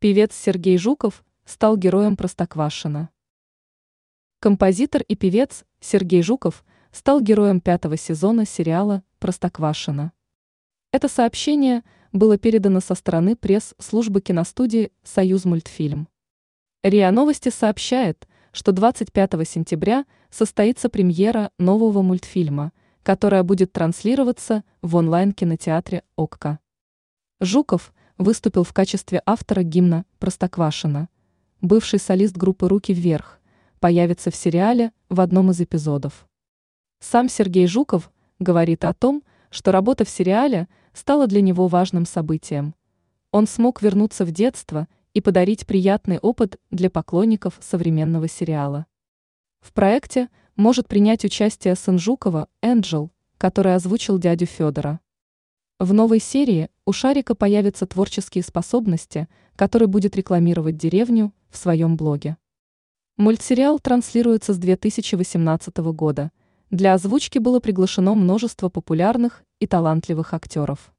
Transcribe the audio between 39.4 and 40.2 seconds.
что работа в